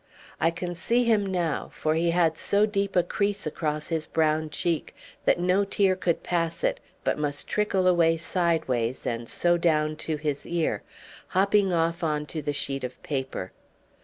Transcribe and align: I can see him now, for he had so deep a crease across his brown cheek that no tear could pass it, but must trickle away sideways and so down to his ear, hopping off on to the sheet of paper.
I 0.39 0.49
can 0.49 0.73
see 0.73 1.03
him 1.03 1.23
now, 1.23 1.69
for 1.75 1.93
he 1.93 2.09
had 2.09 2.35
so 2.35 2.65
deep 2.65 2.95
a 2.95 3.03
crease 3.03 3.45
across 3.45 3.89
his 3.89 4.07
brown 4.07 4.49
cheek 4.49 4.95
that 5.25 5.39
no 5.39 5.63
tear 5.63 5.95
could 5.95 6.23
pass 6.23 6.63
it, 6.63 6.79
but 7.03 7.19
must 7.19 7.47
trickle 7.47 7.85
away 7.87 8.17
sideways 8.17 9.05
and 9.05 9.29
so 9.29 9.57
down 9.59 9.95
to 9.97 10.17
his 10.17 10.47
ear, 10.47 10.81
hopping 11.27 11.71
off 11.71 12.03
on 12.03 12.25
to 12.33 12.41
the 12.41 12.51
sheet 12.51 12.83
of 12.83 12.97
paper. 13.03 13.51